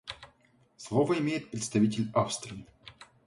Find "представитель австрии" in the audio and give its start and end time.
1.51-2.65